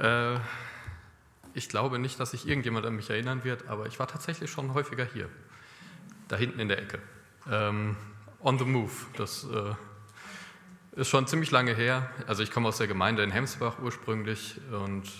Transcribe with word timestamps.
Äh, 0.00 0.38
ich 1.54 1.68
glaube 1.68 1.98
nicht, 1.98 2.18
dass 2.18 2.30
sich 2.30 2.48
irgendjemand 2.48 2.86
an 2.86 2.96
mich 2.96 3.10
erinnern 3.10 3.44
wird, 3.44 3.68
aber 3.68 3.86
ich 3.86 3.98
war 3.98 4.06
tatsächlich 4.06 4.50
schon 4.50 4.74
häufiger 4.74 5.04
hier. 5.04 5.28
Da 6.28 6.36
hinten 6.36 6.60
in 6.60 6.68
der 6.68 6.78
Ecke. 6.78 6.98
Ähm, 7.50 7.96
on 8.40 8.58
the 8.58 8.64
Move. 8.64 8.92
Das 9.16 9.44
äh, 9.44 11.00
ist 11.00 11.08
schon 11.08 11.26
ziemlich 11.26 11.50
lange 11.50 11.74
her. 11.74 12.10
Also 12.26 12.42
ich 12.42 12.50
komme 12.50 12.68
aus 12.68 12.78
der 12.78 12.86
Gemeinde 12.86 13.22
in 13.22 13.30
Hemsbach 13.30 13.78
ursprünglich 13.80 14.60
und 14.70 15.10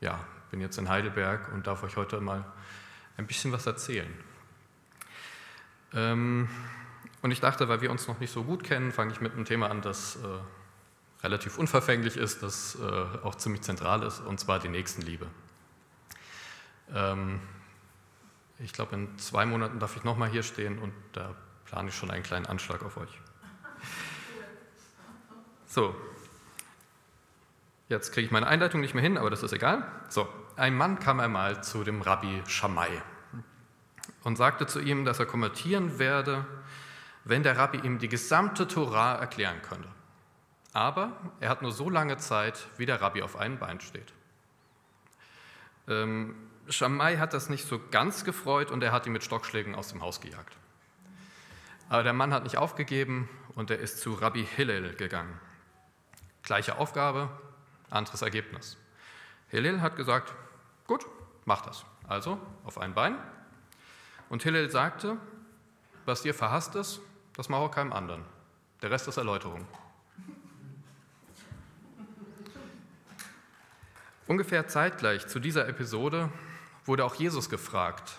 ja, 0.00 0.20
bin 0.50 0.60
jetzt 0.60 0.78
in 0.78 0.88
Heidelberg 0.88 1.52
und 1.52 1.66
darf 1.66 1.82
euch 1.82 1.96
heute 1.96 2.20
mal 2.20 2.44
ein 3.16 3.26
bisschen 3.26 3.52
was 3.52 3.66
erzählen. 3.66 4.12
Ähm, 5.94 6.48
und 7.22 7.30
ich 7.30 7.40
dachte, 7.40 7.68
weil 7.68 7.80
wir 7.80 7.90
uns 7.90 8.08
noch 8.08 8.20
nicht 8.20 8.32
so 8.32 8.44
gut 8.44 8.62
kennen, 8.62 8.92
fange 8.92 9.12
ich 9.12 9.20
mit 9.20 9.32
einem 9.32 9.44
Thema 9.44 9.70
an, 9.70 9.82
das 9.82 10.16
äh, 10.16 10.18
relativ 11.26 11.58
unverfänglich 11.58 12.16
ist, 12.16 12.42
das 12.42 12.78
äh, 12.80 13.24
auch 13.24 13.34
ziemlich 13.34 13.62
zentral 13.62 14.02
ist, 14.04 14.20
und 14.20 14.38
zwar 14.38 14.60
die 14.60 14.68
Nächstenliebe. 14.68 15.26
Ähm, 16.94 17.40
ich 18.60 18.72
glaube, 18.72 18.94
in 18.94 19.18
zwei 19.18 19.44
Monaten 19.44 19.80
darf 19.80 19.96
ich 19.96 20.04
nochmal 20.04 20.30
hier 20.30 20.44
stehen 20.44 20.78
und 20.78 20.92
da 21.12 21.34
plane 21.64 21.88
ich 21.88 21.96
schon 21.96 22.10
einen 22.10 22.22
kleinen 22.22 22.46
Anschlag 22.46 22.82
auf 22.84 22.96
euch. 22.96 23.10
So, 25.66 25.94
jetzt 27.88 28.12
kriege 28.12 28.24
ich 28.24 28.30
meine 28.30 28.46
Einleitung 28.46 28.80
nicht 28.80 28.94
mehr 28.94 29.02
hin, 29.02 29.18
aber 29.18 29.28
das 29.28 29.42
ist 29.42 29.52
egal. 29.52 29.84
So, 30.08 30.28
ein 30.54 30.74
Mann 30.74 31.00
kam 31.00 31.18
einmal 31.18 31.62
zu 31.62 31.82
dem 31.82 32.02
Rabbi 32.02 32.42
Shammai 32.46 33.02
und 34.22 34.36
sagte 34.36 34.66
zu 34.66 34.80
ihm, 34.80 35.04
dass 35.04 35.18
er 35.18 35.26
konvertieren 35.26 35.98
werde, 35.98 36.46
wenn 37.24 37.42
der 37.42 37.58
Rabbi 37.58 37.78
ihm 37.78 37.98
die 37.98 38.08
gesamte 38.08 38.68
Torah 38.68 39.16
erklären 39.16 39.60
könnte. 39.60 39.88
Aber 40.76 41.16
er 41.40 41.48
hat 41.48 41.62
nur 41.62 41.72
so 41.72 41.88
lange 41.88 42.18
Zeit, 42.18 42.66
wie 42.76 42.84
der 42.84 43.00
Rabbi 43.00 43.22
auf 43.22 43.36
einem 43.36 43.58
Bein 43.58 43.80
steht. 43.80 44.12
Ähm, 45.88 46.36
Shammai 46.68 47.16
hat 47.16 47.32
das 47.32 47.48
nicht 47.48 47.66
so 47.66 47.80
ganz 47.90 48.26
gefreut 48.26 48.70
und 48.70 48.82
er 48.82 48.92
hat 48.92 49.06
ihn 49.06 49.14
mit 49.14 49.24
Stockschlägen 49.24 49.74
aus 49.74 49.88
dem 49.88 50.02
Haus 50.02 50.20
gejagt. 50.20 50.54
Aber 51.88 52.02
der 52.02 52.12
Mann 52.12 52.34
hat 52.34 52.42
nicht 52.42 52.58
aufgegeben 52.58 53.26
und 53.54 53.70
er 53.70 53.78
ist 53.78 54.00
zu 54.00 54.12
Rabbi 54.12 54.44
Hillel 54.44 54.94
gegangen. 54.96 55.40
Gleiche 56.42 56.76
Aufgabe, 56.76 57.30
anderes 57.88 58.20
Ergebnis. 58.20 58.76
Hillel 59.48 59.80
hat 59.80 59.96
gesagt, 59.96 60.34
gut, 60.86 61.06
mach 61.46 61.62
das. 61.62 61.86
Also 62.06 62.38
auf 62.64 62.76
ein 62.76 62.92
Bein. 62.92 63.16
Und 64.28 64.42
Hillel 64.42 64.70
sagte, 64.70 65.16
was 66.04 66.20
dir 66.20 66.34
verhasst 66.34 66.74
ist, 66.74 67.00
das 67.34 67.48
mache 67.48 67.62
auch 67.62 67.70
keinem 67.70 67.94
anderen. 67.94 68.26
Der 68.82 68.90
Rest 68.90 69.08
ist 69.08 69.16
Erläuterung. 69.16 69.66
Ungefähr 74.26 74.66
zeitgleich 74.66 75.28
zu 75.28 75.38
dieser 75.38 75.68
Episode 75.68 76.30
wurde 76.84 77.04
auch 77.04 77.14
Jesus 77.14 77.48
gefragt, 77.48 78.18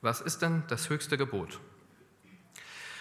was 0.00 0.20
ist 0.20 0.42
denn 0.42 0.62
das 0.68 0.88
höchste 0.88 1.18
Gebot? 1.18 1.58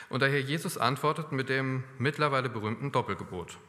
Und 0.10 0.22
der 0.22 0.30
Herr 0.30 0.40
Jesus 0.40 0.78
antwortet 0.80 1.32
mit 1.32 1.48
dem 1.48 1.84
mittlerweile 2.00 2.50
berühmten 2.50 2.92
Doppelgebot. 2.92 3.60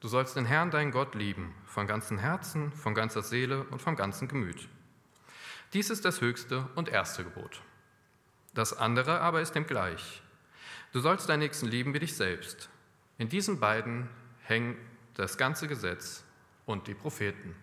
Du 0.00 0.08
sollst 0.08 0.34
den 0.34 0.46
Herrn, 0.46 0.70
deinen 0.70 0.92
Gott, 0.92 1.14
lieben, 1.14 1.54
von 1.66 1.86
ganzem 1.86 2.18
Herzen, 2.18 2.72
von 2.72 2.94
ganzer 2.94 3.22
Seele 3.22 3.64
und 3.64 3.82
vom 3.82 3.96
ganzen 3.96 4.26
Gemüt. 4.26 4.66
Dies 5.74 5.90
ist 5.90 6.06
das 6.06 6.22
höchste 6.22 6.68
und 6.74 6.88
erste 6.88 7.22
Gebot. 7.22 7.60
Das 8.54 8.72
andere 8.72 9.20
aber 9.20 9.42
ist 9.42 9.54
dem 9.54 9.66
gleich. 9.66 10.22
Du 10.92 11.00
sollst 11.00 11.28
deinen 11.28 11.40
Nächsten 11.40 11.66
lieben 11.66 11.92
wie 11.92 12.00
dich 12.00 12.16
selbst. 12.16 12.70
In 13.18 13.28
diesen 13.28 13.60
beiden 13.60 14.08
hängen 14.42 14.76
das 15.14 15.36
ganze 15.36 15.68
Gesetz 15.68 16.24
und 16.70 16.86
die 16.86 16.94
Propheten. 16.94 17.54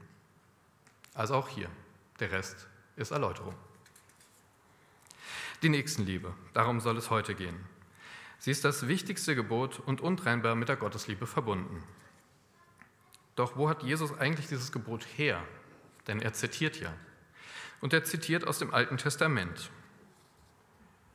Also 1.13 1.36
auch 1.36 1.50
hier. 1.50 1.69
Der 2.19 2.31
Rest 2.31 2.67
ist 2.95 3.11
Erläuterung. 3.11 3.55
Die 5.61 5.69
Nächstenliebe, 5.69 6.33
darum 6.53 6.79
soll 6.79 6.97
es 6.97 7.09
heute 7.09 7.34
gehen. 7.34 7.59
Sie 8.40 8.51
ist 8.51 8.63
das 8.63 8.88
wichtigste 8.88 9.35
Gebot 9.35 9.79
und 9.79 10.01
untrennbar 10.01 10.56
mit 10.56 10.69
der 10.69 10.75
Gottesliebe 10.75 11.25
verbunden. 11.25 11.84
Doch 13.35 13.56
wo 13.56 13.69
hat 13.69 13.84
Jesus 13.84 14.17
eigentlich 14.17 14.47
dieses 14.47 14.72
Gebot 14.72 15.06
her? 15.17 15.44
Denn 16.07 16.22
er 16.22 16.34
zitiert 16.34 16.79
ja. 16.79 16.94
Und 17.81 17.94
er 17.94 18.03
zitiert 18.03 18.46
aus 18.46 18.59
dem 18.59 18.73
Alten 18.73 18.97
Testament. 18.97 19.72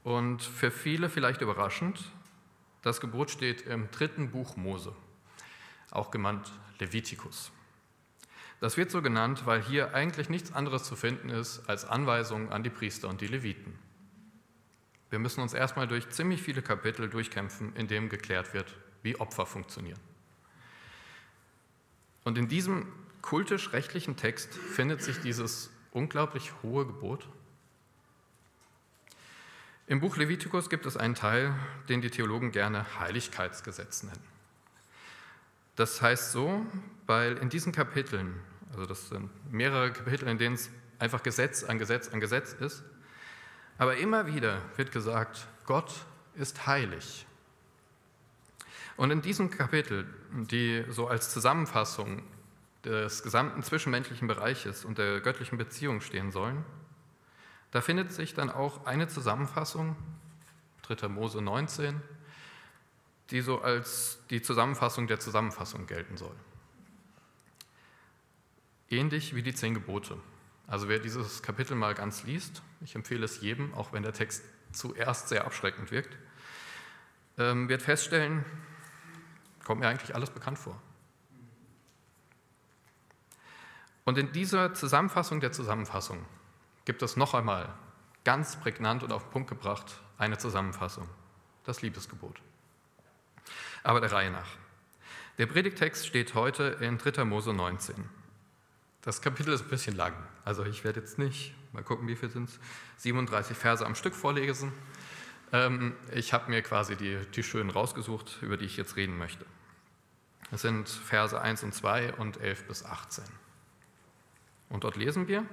Und 0.03 0.43
für 0.43 0.71
viele 0.71 1.09
vielleicht 1.09 1.41
überraschend, 1.41 2.13
das 2.83 3.01
Gebot 3.01 3.31
steht 3.31 3.63
im 3.63 3.91
dritten 3.93 4.31
Buch 4.31 4.57
Mose, 4.57 4.95
auch 5.93 6.11
genannt 6.11 6.53
Levitikus. 6.81 7.53
Das 8.63 8.77
wird 8.77 8.93
so 8.93 9.03
genannt, 9.03 9.45
weil 9.45 9.61
hier 9.61 9.93
eigentlich 9.93 10.29
nichts 10.29 10.53
anderes 10.53 10.85
zu 10.85 10.95
finden 10.95 11.31
ist 11.31 11.69
als 11.69 11.85
Anweisungen 11.85 12.51
an 12.51 12.63
die 12.63 12.71
Priester 12.71 13.09
und 13.09 13.21
die 13.21 13.27
Leviten. 13.27 13.77
Wir 15.11 15.19
müssen 15.19 15.41
uns 15.41 15.53
erstmal 15.53 15.89
durch 15.89 16.09
ziemlich 16.11 16.41
viele 16.41 16.63
Kapitel 16.63 17.11
durchkämpfen, 17.11 17.75
in 17.75 17.89
dem 17.89 18.09
geklärt 18.09 18.55
wird, 18.55 18.73
wie 19.03 19.19
Opfer 19.19 19.47
funktionieren. 19.47 19.99
Und 22.23 22.39
in 22.39 22.47
diesem 22.47 22.87
kultisch-rechtlichen 23.21 24.15
Text 24.15 24.55
findet 24.55 25.03
sich 25.03 25.19
dieses 25.19 25.69
unglaublich 25.91 26.53
hohe 26.63 26.87
Gebot. 26.87 27.29
Im 29.89 29.99
Buch 29.99 30.17
Levitikus 30.17 30.71
gibt 30.71 30.87
es 30.87 30.97
einen 30.97 31.17
Teil, 31.17 31.53
den 31.89 32.01
die 32.01 32.11
Theologen 32.11 32.53
gerne 32.53 33.01
Heiligkeitsgesetz 33.01 34.05
nennen. 34.05 34.25
Das 35.75 36.01
heißt 36.01 36.31
so, 36.31 36.65
weil 37.09 37.39
in 37.39 37.49
diesen 37.49 37.73
Kapiteln 37.73 38.39
also 38.73 38.87
das 38.87 39.09
sind 39.09 39.31
mehrere 39.53 39.93
Kapitel, 39.93 40.29
in 40.29 40.39
denen 40.39 40.55
es 40.55 40.71
einfach 40.99 41.23
Gesetz 41.23 41.65
an 41.65 41.79
Gesetz 41.79 42.09
an 42.09 42.21
Gesetz 42.21 42.53
ist. 42.55 42.83
Aber 43.79 43.97
immer 43.97 44.27
wieder 44.27 44.63
wird 44.77 44.93
gesagt, 44.93 45.47
Gott 45.67 45.93
ist 46.35 46.67
heilig. 46.67 47.27
Und 48.97 49.11
in 49.11 49.23
diesem 49.23 49.51
Kapitel, 49.51 50.07
die 50.33 50.85
so 50.89 51.09
als 51.09 51.31
Zusammenfassung 51.31 52.23
des 52.85 53.23
gesamten 53.23 53.63
zwischenmenschlichen 53.63 54.29
Bereiches 54.29 54.85
und 54.85 54.99
der 54.99 55.21
göttlichen 55.21 55.59
Beziehung 55.59 56.01
stehen 56.01 56.31
sollen, 56.31 56.65
da 57.71 57.81
findet 57.81 58.13
sich 58.13 58.35
dann 58.35 58.51
auch 58.51 58.87
eine 58.87 59.09
Zusammenfassung, 59.09 59.97
3. 60.83 61.09
Mose 61.09 61.41
19, 61.41 62.01
die 63.31 63.41
so 63.41 63.63
als 63.63 64.19
die 64.31 64.43
Zusammenfassung 64.43 65.07
der 65.07 65.21
Zusammenfassung 65.21 65.87
gelten 65.87 66.17
soll 66.17 66.35
ähnlich 68.93 69.35
wie 69.35 69.43
die 69.43 69.55
zehn 69.55 69.75
Gebote. 69.75 70.19
Also 70.67 70.89
wer 70.89 70.99
dieses 70.99 71.43
Kapitel 71.43 71.75
mal 71.75 71.95
ganz 71.95 72.25
liest, 72.25 72.63
ich 72.83 72.95
empfehle 72.95 73.25
es 73.25 73.41
jedem, 73.41 73.75
auch 73.75 73.93
wenn 73.93 74.03
der 74.03 74.13
Text 74.13 74.45
zuerst 74.73 75.29
sehr 75.29 75.45
abschreckend 75.45 75.91
wirkt, 75.91 76.17
ähm, 77.39 77.69
wird 77.69 77.83
feststellen, 77.83 78.45
kommt 79.65 79.81
mir 79.81 79.89
eigentlich 79.89 80.15
alles 80.15 80.31
bekannt 80.31 80.59
vor. 80.59 80.81
Und 84.05 84.19
in 84.19 84.33
dieser 84.33 84.75
Zusammenfassung 84.75 85.41
der 85.41 85.53
Zusammenfassung 85.53 86.25
gibt 86.85 87.03
es 87.03 87.17
noch 87.17 87.35
einmal 87.35 87.73
ganz 88.25 88.57
prägnant 88.57 89.03
und 89.03 89.13
auf 89.13 89.25
den 89.25 89.31
Punkt 89.31 89.49
gebracht 89.49 90.01
eine 90.19 90.39
Zusammenfassung, 90.39 91.09
das 91.65 91.83
Liebesgebot. 91.83 92.41
Aber 93.83 94.01
der 94.01 94.13
Reihe 94.13 94.31
nach. 94.31 94.49
Der 95.39 95.47
Predigtext 95.47 96.07
steht 96.07 96.35
heute 96.35 96.79
in 96.81 96.99
3. 96.99 97.25
Mose 97.25 97.53
19. 97.53 98.22
Das 99.03 99.21
Kapitel 99.21 99.53
ist 99.53 99.63
ein 99.63 99.69
bisschen 99.69 99.97
lang. 99.97 100.15
Also 100.45 100.65
ich 100.65 100.85
werde 100.85 101.01
jetzt 101.01 101.19
nicht, 101.19 101.55
mal 101.73 101.83
gucken, 101.83 102.07
wie 102.07 102.15
viel 102.15 102.31
sind 102.31 102.49
es, 102.49 102.61
37 102.99 103.57
Verse 103.57 103.85
am 103.85 103.97
Stück 103.97 104.15
vorlesen. 104.15 104.73
Ähm, 105.53 105.95
ich 106.15 106.33
habe 106.33 106.49
mir 106.49 106.63
quasi 106.63 106.95
die, 106.97 107.19
die 107.35 107.43
schönen 107.43 107.71
rausgesucht, 107.71 108.39
über 108.43 108.57
die 108.57 108.65
ich 108.65 108.77
jetzt 108.77 108.95
reden 108.95 109.19
möchte. 109.19 109.45
Es 110.53 110.63
sind 110.63 110.89
Verse 110.89 111.39
1 111.39 111.65
und 111.65 111.75
2 111.75 112.15
und 112.15 112.41
11 112.41 112.69
bis 112.69 112.85
18. 112.85 113.25
Und 114.69 114.85
dort 114.85 114.97
lesen 114.97 115.27
wir, 115.27 115.45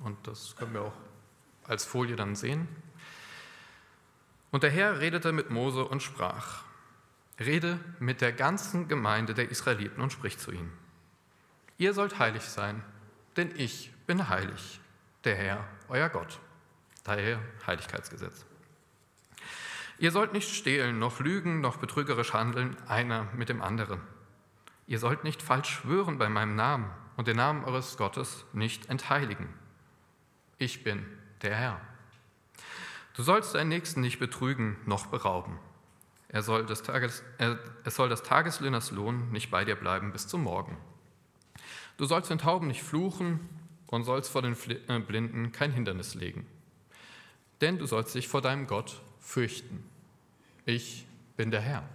und 0.00 0.26
das 0.26 0.56
können 0.56 0.74
wir 0.74 0.82
auch 0.82 0.96
als 1.64 1.84
Folie 1.84 2.16
dann 2.16 2.34
sehen. 2.34 2.66
Und 4.50 4.64
der 4.64 4.70
Herr 4.70 4.98
redete 4.98 5.30
mit 5.30 5.50
Mose 5.50 5.84
und 5.84 6.02
sprach, 6.02 6.64
rede 7.38 7.78
mit 8.00 8.20
der 8.20 8.32
ganzen 8.32 8.88
Gemeinde 8.88 9.34
der 9.34 9.50
Israeliten 9.50 10.00
und 10.00 10.12
sprich 10.12 10.38
zu 10.38 10.50
ihnen. 10.50 10.87
Ihr 11.78 11.94
sollt 11.94 12.18
heilig 12.18 12.42
sein, 12.42 12.82
denn 13.36 13.52
ich 13.56 13.92
bin 14.06 14.28
heilig, 14.28 14.80
der 15.22 15.36
Herr, 15.36 15.64
euer 15.88 16.08
Gott. 16.08 16.40
Daher 17.04 17.40
Heiligkeitsgesetz. 17.66 18.44
Ihr 19.98 20.10
sollt 20.10 20.32
nicht 20.32 20.52
stehlen, 20.52 20.98
noch 20.98 21.20
lügen, 21.20 21.60
noch 21.60 21.76
betrügerisch 21.76 22.32
handeln, 22.32 22.76
einer 22.88 23.28
mit 23.34 23.48
dem 23.48 23.62
anderen. 23.62 24.00
Ihr 24.88 24.98
sollt 24.98 25.22
nicht 25.22 25.40
falsch 25.40 25.70
schwören 25.70 26.18
bei 26.18 26.28
meinem 26.28 26.56
Namen 26.56 26.90
und 27.16 27.28
den 27.28 27.36
Namen 27.36 27.64
eures 27.64 27.96
Gottes 27.96 28.44
nicht 28.52 28.86
entheiligen. 28.86 29.48
Ich 30.56 30.82
bin 30.82 31.06
der 31.42 31.54
Herr. 31.54 31.80
Du 33.14 33.22
sollst 33.22 33.54
deinen 33.54 33.68
Nächsten 33.68 34.00
nicht 34.00 34.18
betrügen 34.18 34.76
noch 34.84 35.06
berauben. 35.06 35.58
Er 36.28 36.42
soll 36.42 36.66
des 36.66 36.82
Tages, 36.82 37.22
er, 37.38 37.58
es 37.84 37.94
soll 37.94 38.08
des 38.08 38.22
Tageslöhners 38.22 38.90
Lohn 38.90 39.30
nicht 39.30 39.50
bei 39.50 39.64
dir 39.64 39.76
bleiben 39.76 40.12
bis 40.12 40.26
zum 40.26 40.42
Morgen. 40.42 40.76
Du 41.98 42.06
sollst 42.06 42.30
den 42.30 42.38
Tauben 42.38 42.68
nicht 42.68 42.82
fluchen 42.82 43.40
und 43.88 44.04
sollst 44.04 44.30
vor 44.30 44.40
den 44.40 44.56
äh, 44.88 45.00
Blinden 45.00 45.52
kein 45.52 45.72
Hindernis 45.72 46.14
legen. 46.14 46.46
Denn 47.60 47.76
du 47.76 47.86
sollst 47.86 48.14
dich 48.14 48.28
vor 48.28 48.40
deinem 48.40 48.66
Gott 48.66 49.02
fürchten. 49.18 49.84
Ich 50.64 51.06
bin 51.36 51.50
der 51.50 51.60
Herr. 51.60 51.88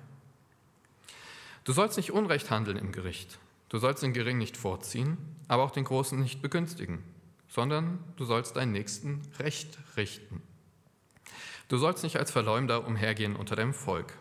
Du 1.63 1.71
sollst 1.71 1.95
nicht 1.95 2.11
Unrecht 2.11 2.51
handeln 2.51 2.77
im 2.77 2.91
Gericht. 2.91 3.39
Du 3.69 3.77
sollst 3.79 4.03
den 4.03 4.11
Geringen 4.11 4.39
nicht 4.39 4.57
vorziehen, 4.57 5.17
aber 5.47 5.63
auch 5.63 5.71
den 5.71 5.85
Großen 5.85 6.19
nicht 6.19 6.41
begünstigen, 6.41 7.01
sondern 7.47 8.03
du 8.17 8.25
sollst 8.25 8.57
deinen 8.57 8.73
Nächsten 8.73 9.21
recht 9.39 9.77
richten. 9.95 10.41
Du 11.69 11.77
sollst 11.77 12.03
nicht 12.03 12.17
als 12.17 12.29
Verleumder 12.29 12.85
umhergehen 12.85 13.37
unter 13.37 13.55
deinem 13.55 13.73
Volk. 13.73 14.17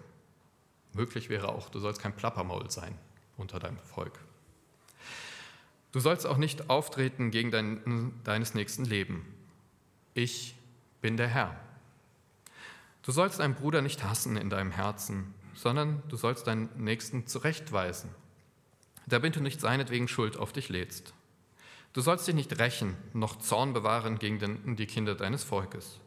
Möglich 0.93 1.29
wäre 1.29 1.49
auch, 1.49 1.71
du 1.71 1.81
sollst 1.81 2.01
kein 2.01 2.15
Plappermaul 2.15 2.71
sein 2.71 2.97
unter 3.37 3.59
deinem 3.59 3.79
Volk. 3.79 4.21
Du 5.93 6.01
sollst 6.01 6.27
auch 6.27 6.39
nicht 6.39 6.71
auftreten 6.71 7.31
gegen 7.31 7.51
dein, 7.51 8.13
deines 8.25 8.55
nächsten 8.55 8.85
Leben. 8.85 9.27
Ich 10.15 10.55
bin 11.03 11.17
der 11.17 11.29
Herr. 11.29 11.55
Du 13.03 13.13
sollst 13.13 13.41
deinen 13.41 13.55
Bruder 13.55 13.83
nicht 13.83 14.03
hassen 14.05 14.37
in 14.37 14.49
deinem 14.49 14.71
Herzen, 14.71 15.35
sondern 15.55 16.03
du 16.09 16.17
sollst 16.17 16.47
deinen 16.47 16.71
Nächsten 16.83 17.27
zurechtweisen, 17.27 18.11
damit 19.07 19.37
du 19.37 19.41
nicht 19.41 19.61
seinetwegen 19.61 20.09
Schuld 20.09 20.37
auf 20.37 20.53
dich 20.53 20.71
lädst. 20.71 21.13
Du 21.93 22.01
sollst 22.01 22.27
dich 22.27 22.35
nicht 22.35 22.59
rächen, 22.59 22.97
noch 23.13 23.39
Zorn 23.39 23.75
bewahren 23.75 24.19
gegen 24.19 24.39
den, 24.39 24.77
die 24.77 24.87
Kinder 24.87 25.15
deines 25.15 25.45
Volkes. 25.45 26.01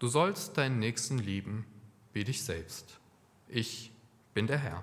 Du 0.00 0.08
sollst 0.08 0.58
deinen 0.58 0.80
Nächsten 0.80 1.18
lieben 1.18 1.64
wie 2.12 2.24
dich 2.24 2.42
selbst. 2.42 2.98
Ich 3.48 3.92
bin 4.34 4.48
der 4.48 4.58
Herr. 4.58 4.82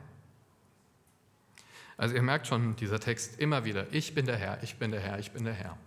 Also 1.98 2.16
ihr 2.16 2.22
merkt 2.22 2.48
schon, 2.48 2.76
dieser 2.76 3.00
Text 3.00 3.40
immer 3.40 3.64
wieder, 3.64 3.88
ich 3.94 4.14
bin 4.14 4.26
der 4.26 4.38
Herr, 4.38 4.62
ich 4.64 4.76
bin 4.76 4.92
der 4.92 5.00
Herr, 5.00 5.20
ich 5.20 5.32
bin 5.32 5.46
der 5.46 5.54
Herr. 5.54 5.78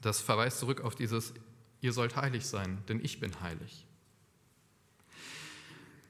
Das 0.00 0.20
verweist 0.20 0.58
zurück 0.58 0.80
auf 0.80 0.94
dieses, 0.94 1.34
ihr 1.80 1.92
sollt 1.92 2.16
heilig 2.16 2.46
sein, 2.46 2.82
denn 2.88 3.04
ich 3.04 3.20
bin 3.20 3.40
heilig. 3.40 3.86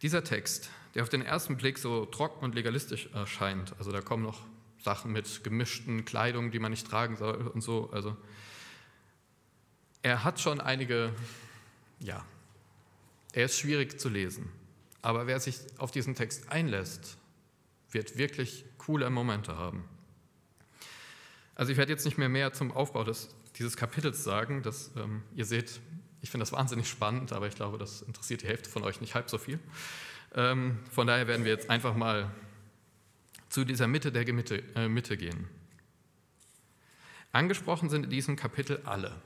Dieser 0.02 0.24
Text, 0.24 0.70
der 0.94 1.02
auf 1.02 1.08
den 1.08 1.22
ersten 1.22 1.56
Blick 1.56 1.78
so 1.78 2.06
trocken 2.06 2.44
und 2.44 2.54
legalistisch 2.54 3.08
erscheint, 3.12 3.74
also 3.78 3.92
da 3.92 4.00
kommen 4.00 4.22
noch 4.22 4.40
Sachen 4.78 5.12
mit 5.12 5.44
gemischten 5.44 6.04
Kleidungen, 6.04 6.50
die 6.50 6.58
man 6.58 6.70
nicht 6.70 6.86
tragen 6.86 7.16
soll 7.16 7.48
und 7.48 7.60
so, 7.60 7.90
also 7.92 8.16
er 10.02 10.24
hat 10.24 10.40
schon 10.40 10.60
einige, 10.60 11.12
ja, 12.00 12.24
er 13.32 13.44
ist 13.44 13.58
schwierig 13.58 14.00
zu 14.00 14.08
lesen, 14.08 14.48
aber 15.02 15.26
wer 15.26 15.38
sich 15.40 15.58
auf 15.78 15.90
diesen 15.90 16.14
Text 16.14 16.50
einlässt, 16.50 17.16
wird 17.92 18.16
wirklich 18.16 18.64
coole 18.84 19.08
Momente 19.10 19.56
haben. 19.56 19.84
Also 21.54 21.72
ich 21.72 21.78
werde 21.78 21.92
jetzt 21.92 22.04
nicht 22.04 22.18
mehr 22.18 22.28
mehr 22.28 22.52
zum 22.52 22.72
Aufbau 22.72 23.04
des, 23.04 23.34
dieses 23.56 23.76
Kapitels 23.76 24.24
sagen. 24.24 24.62
Das, 24.62 24.90
ähm, 24.96 25.22
ihr 25.34 25.44
seht, 25.44 25.80
ich 26.22 26.30
finde 26.30 26.42
das 26.42 26.52
wahnsinnig 26.52 26.88
spannend, 26.88 27.32
aber 27.32 27.46
ich 27.46 27.54
glaube, 27.54 27.78
das 27.78 28.02
interessiert 28.02 28.42
die 28.42 28.48
Hälfte 28.48 28.70
von 28.70 28.82
euch 28.82 29.00
nicht 29.00 29.14
halb 29.14 29.28
so 29.30 29.38
viel. 29.38 29.58
Ähm, 30.34 30.78
von 30.90 31.06
daher 31.06 31.28
werden 31.28 31.44
wir 31.44 31.52
jetzt 31.52 31.68
einfach 31.70 31.94
mal 31.94 32.30
zu 33.48 33.64
dieser 33.64 33.86
Mitte 33.86 34.10
der 34.10 34.32
Mitte, 34.32 34.62
äh, 34.74 34.88
Mitte 34.88 35.16
gehen. 35.16 35.46
Angesprochen 37.32 37.90
sind 37.90 38.04
in 38.04 38.10
diesem 38.10 38.36
Kapitel 38.36 38.80
alle. 38.84 39.20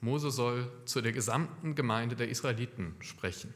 Mose 0.00 0.30
soll 0.30 0.70
zu 0.84 1.00
der 1.00 1.12
gesamten 1.12 1.74
Gemeinde 1.74 2.16
der 2.16 2.28
Israeliten 2.28 2.94
sprechen. 3.00 3.52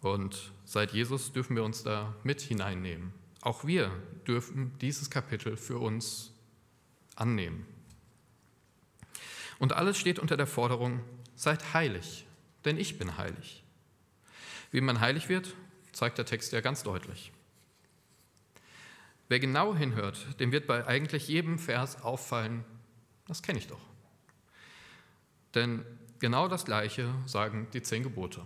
Und 0.00 0.52
seit 0.64 0.92
Jesus 0.92 1.32
dürfen 1.32 1.56
wir 1.56 1.64
uns 1.64 1.82
da 1.82 2.14
mit 2.22 2.40
hineinnehmen. 2.40 3.12
Auch 3.42 3.64
wir 3.64 3.90
dürfen 4.26 4.76
dieses 4.78 5.10
Kapitel 5.10 5.56
für 5.56 5.78
uns 5.78 6.32
annehmen. 7.16 7.66
Und 9.58 9.72
alles 9.72 9.98
steht 9.98 10.18
unter 10.18 10.36
der 10.36 10.46
Forderung, 10.46 11.00
seid 11.36 11.74
heilig, 11.74 12.26
denn 12.64 12.76
ich 12.76 12.98
bin 12.98 13.16
heilig. 13.16 13.62
Wie 14.70 14.80
man 14.80 15.00
heilig 15.00 15.28
wird, 15.28 15.54
zeigt 15.92 16.18
der 16.18 16.26
Text 16.26 16.52
ja 16.52 16.60
ganz 16.60 16.82
deutlich. 16.82 17.32
Wer 19.28 19.38
genau 19.38 19.74
hinhört, 19.76 20.40
dem 20.40 20.50
wird 20.50 20.66
bei 20.66 20.86
eigentlich 20.86 21.28
jedem 21.28 21.58
Vers 21.58 22.02
auffallen, 22.02 22.64
das 23.26 23.42
kenne 23.42 23.58
ich 23.58 23.68
doch. 23.68 23.80
Denn 25.54 25.84
genau 26.18 26.48
das 26.48 26.64
Gleiche 26.64 27.14
sagen 27.26 27.68
die 27.72 27.82
zehn 27.82 28.02
Gebote. 28.02 28.42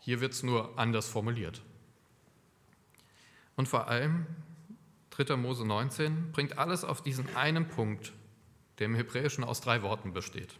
Hier 0.00 0.20
wird 0.20 0.32
es 0.32 0.42
nur 0.42 0.78
anders 0.78 1.08
formuliert. 1.08 1.62
Und 3.56 3.68
vor 3.68 3.88
allem 3.88 4.26
3. 5.10 5.36
Mose 5.36 5.64
19 5.64 6.32
bringt 6.32 6.58
alles 6.58 6.84
auf 6.84 7.02
diesen 7.02 7.34
einen 7.36 7.68
Punkt, 7.68 8.12
der 8.78 8.86
im 8.86 8.94
Hebräischen 8.94 9.44
aus 9.44 9.60
drei 9.60 9.82
Worten 9.82 10.12
besteht. 10.12 10.58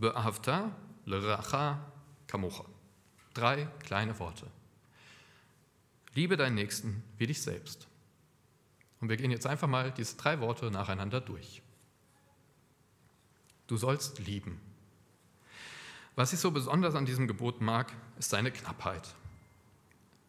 Be'ahavta, 0.00 0.70
leracha, 1.04 1.84
kamocha. 2.28 2.64
Drei 3.34 3.66
kleine 3.84 4.18
Worte. 4.18 4.46
Liebe 6.14 6.36
deinen 6.36 6.54
Nächsten 6.54 7.02
wie 7.16 7.26
dich 7.26 7.42
selbst. 7.42 7.88
Und 9.00 9.08
wir 9.08 9.16
gehen 9.16 9.30
jetzt 9.30 9.46
einfach 9.46 9.68
mal 9.68 9.90
diese 9.92 10.16
drei 10.16 10.40
Worte 10.40 10.70
nacheinander 10.70 11.20
durch. 11.20 11.62
Du 13.66 13.76
sollst 13.76 14.18
lieben. 14.18 14.60
Was 16.16 16.32
ich 16.32 16.40
so 16.40 16.50
besonders 16.50 16.94
an 16.94 17.06
diesem 17.06 17.28
Gebot 17.28 17.60
mag, 17.60 17.92
ist 18.18 18.30
seine 18.30 18.50
Knappheit. 18.50 19.14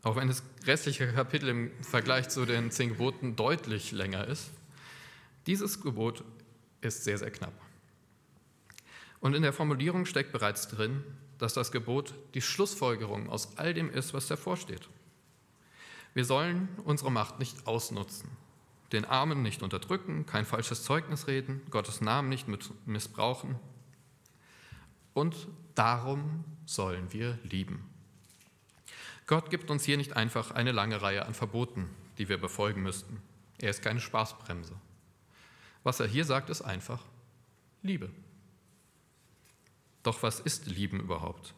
Auch 0.03 0.15
wenn 0.15 0.27
das 0.29 0.43
restliche 0.65 1.11
Kapitel 1.11 1.49
im 1.49 1.71
Vergleich 1.83 2.29
zu 2.29 2.45
den 2.45 2.71
zehn 2.71 2.89
Geboten 2.89 3.35
deutlich 3.35 3.91
länger 3.91 4.25
ist, 4.27 4.51
dieses 5.45 5.81
Gebot 5.81 6.23
ist 6.81 7.03
sehr, 7.03 7.17
sehr 7.17 7.31
knapp. 7.31 7.53
Und 9.19 9.35
in 9.35 9.41
der 9.41 9.51
Formulierung 9.51 10.05
steckt 10.05 10.31
bereits 10.31 10.67
drin, 10.69 11.03
dass 11.37 11.53
das 11.53 11.71
Gebot 11.71 12.13
die 12.33 12.41
Schlussfolgerung 12.41 13.29
aus 13.29 13.57
all 13.57 13.73
dem 13.73 13.89
ist, 13.89 14.13
was 14.13 14.27
davor 14.27 14.57
steht. 14.57 14.87
Wir 16.13 16.25
sollen 16.25 16.69
unsere 16.85 17.11
Macht 17.11 17.39
nicht 17.39 17.67
ausnutzen, 17.67 18.29
den 18.91 19.05
Armen 19.05 19.41
nicht 19.41 19.61
unterdrücken, 19.61 20.25
kein 20.25 20.45
falsches 20.45 20.83
Zeugnis 20.83 21.27
reden, 21.27 21.61
Gottes 21.69 22.01
Namen 22.01 22.29
nicht 22.29 22.47
missbrauchen, 22.85 23.59
und 25.13 25.47
darum 25.75 26.45
sollen 26.65 27.11
wir 27.11 27.37
lieben. 27.43 27.83
Gott 29.29 29.51
gibt 29.51 29.69
uns 29.69 29.83
hier 29.83 29.95
nicht 29.95 30.15
einfach 30.15 30.49
eine 30.49 30.71
lange 30.71 31.03
Reihe 31.03 31.23
an 31.23 31.35
Verboten, 31.35 31.87
die 32.17 32.29
wir 32.29 32.39
befolgen 32.39 32.81
müssten. 32.81 33.21
Er 33.59 33.69
ist 33.69 33.83
keine 33.83 33.99
Spaßbremse. 33.99 34.73
Was 35.83 35.99
er 35.99 36.07
hier 36.07 36.25
sagt, 36.25 36.49
ist 36.49 36.63
einfach 36.63 37.04
Liebe. 37.83 38.09
Doch 40.01 40.23
was 40.23 40.39
ist 40.39 40.65
Lieben 40.65 40.99
überhaupt? 40.99 41.54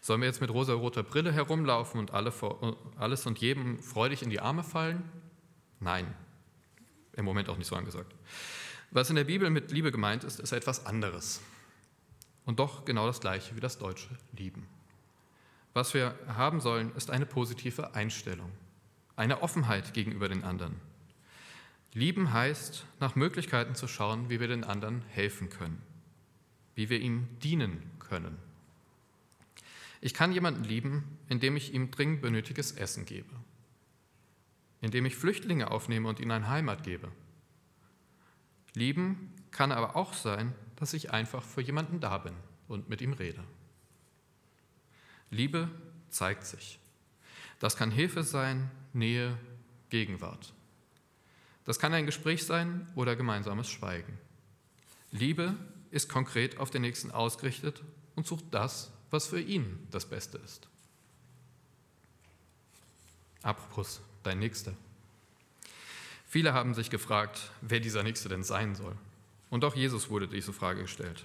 Sollen 0.00 0.20
wir 0.20 0.28
jetzt 0.28 0.40
mit 0.40 0.50
rosa-roter 0.50 1.02
Brille 1.02 1.32
herumlaufen 1.32 1.98
und 1.98 2.12
alle, 2.12 2.32
alles 2.94 3.26
und 3.26 3.40
jedem 3.40 3.80
freudig 3.80 4.22
in 4.22 4.30
die 4.30 4.38
Arme 4.38 4.62
fallen? 4.62 5.02
Nein, 5.80 6.14
im 7.14 7.24
Moment 7.24 7.48
auch 7.48 7.58
nicht 7.58 7.66
so 7.66 7.74
angesagt. 7.74 8.14
Was 8.92 9.10
in 9.10 9.16
der 9.16 9.24
Bibel 9.24 9.50
mit 9.50 9.72
Liebe 9.72 9.90
gemeint 9.90 10.22
ist, 10.22 10.38
ist 10.38 10.52
etwas 10.52 10.86
anderes 10.86 11.40
und 12.44 12.60
doch 12.60 12.84
genau 12.84 13.08
das 13.08 13.18
gleiche 13.18 13.56
wie 13.56 13.60
das 13.60 13.78
deutsche 13.78 14.16
Lieben. 14.30 14.68
Was 15.72 15.94
wir 15.94 16.18
haben 16.26 16.60
sollen, 16.60 16.94
ist 16.96 17.10
eine 17.10 17.26
positive 17.26 17.94
Einstellung, 17.94 18.50
eine 19.16 19.42
Offenheit 19.42 19.94
gegenüber 19.94 20.28
den 20.28 20.42
anderen. 20.42 20.80
Lieben 21.92 22.32
heißt, 22.32 22.86
nach 22.98 23.16
Möglichkeiten 23.16 23.74
zu 23.74 23.88
schauen, 23.88 24.30
wie 24.30 24.40
wir 24.40 24.48
den 24.48 24.64
anderen 24.64 25.02
helfen 25.08 25.48
können, 25.48 25.80
wie 26.74 26.88
wir 26.88 27.00
ihm 27.00 27.28
dienen 27.42 27.82
können. 27.98 28.36
Ich 30.00 30.14
kann 30.14 30.32
jemanden 30.32 30.64
lieben, 30.64 31.18
indem 31.28 31.56
ich 31.56 31.74
ihm 31.74 31.90
dringend 31.90 32.22
benötiges 32.22 32.72
Essen 32.72 33.04
gebe, 33.04 33.30
indem 34.80 35.04
ich 35.04 35.16
Flüchtlinge 35.16 35.70
aufnehme 35.70 36.08
und 36.08 36.20
ihnen 36.20 36.30
eine 36.30 36.48
Heimat 36.48 36.84
gebe. 36.84 37.12
Lieben 38.74 39.34
kann 39.50 39.72
aber 39.72 39.96
auch 39.96 40.14
sein, 40.14 40.54
dass 40.76 40.94
ich 40.94 41.10
einfach 41.12 41.42
für 41.42 41.60
jemanden 41.60 42.00
da 42.00 42.18
bin 42.18 42.34
und 42.68 42.88
mit 42.88 43.02
ihm 43.02 43.12
rede. 43.12 43.44
Liebe 45.30 45.68
zeigt 46.10 46.44
sich. 46.44 46.78
Das 47.58 47.76
kann 47.76 47.90
Hilfe 47.90 48.22
sein, 48.22 48.70
Nähe, 48.92 49.36
Gegenwart. 49.90 50.52
Das 51.64 51.78
kann 51.78 51.94
ein 51.94 52.06
Gespräch 52.06 52.44
sein 52.44 52.88
oder 52.94 53.16
gemeinsames 53.16 53.68
Schweigen. 53.68 54.18
Liebe 55.12 55.54
ist 55.90 56.08
konkret 56.08 56.58
auf 56.58 56.70
den 56.70 56.82
Nächsten 56.82 57.10
ausgerichtet 57.10 57.82
und 58.16 58.26
sucht 58.26 58.44
das, 58.50 58.90
was 59.10 59.26
für 59.26 59.40
ihn 59.40 59.86
das 59.90 60.06
Beste 60.06 60.38
ist. 60.38 60.68
Apropos, 63.42 64.00
dein 64.22 64.38
Nächster. 64.38 64.74
Viele 66.28 66.54
haben 66.54 66.74
sich 66.74 66.90
gefragt, 66.90 67.50
wer 67.60 67.80
dieser 67.80 68.02
Nächste 68.02 68.28
denn 68.28 68.44
sein 68.44 68.74
soll. 68.74 68.96
Und 69.48 69.64
auch 69.64 69.74
Jesus 69.74 70.10
wurde 70.10 70.28
diese 70.28 70.52
Frage 70.52 70.82
gestellt. 70.82 71.24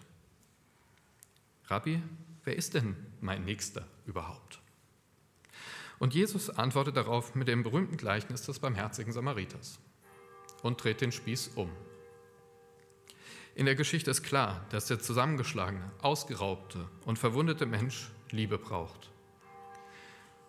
Rabbi, 1.68 2.02
wer 2.46 2.56
ist 2.56 2.74
denn 2.74 2.96
mein 3.20 3.44
Nächster 3.44 3.86
überhaupt? 4.06 4.62
Und 6.00 6.14
Jesus 6.14 6.50
antwortet 6.50 6.98
darauf 6.98 7.36
mit 7.36 7.48
dem 7.48 7.64
berühmten 7.64 7.98
Gleichnis 7.98 8.44
des 8.44 8.60
barmherzigen 8.60 9.14
Samariters 9.14 9.80
und 10.62 10.84
dreht 10.84 11.02
den 11.02 11.12
Spieß 11.12 11.52
um. 11.56 11.70
In 13.56 13.66
der 13.66 13.76
Geschichte 13.76 14.12
ist 14.12 14.24
klar, 14.24 14.66
dass 14.70 14.88
der 14.88 15.00
zusammengeschlagene, 15.00 15.92
ausgeraubte 16.02 16.90
und 17.06 17.18
verwundete 17.18 17.66
Mensch 17.66 18.10
Liebe 18.32 18.58
braucht. 18.58 19.10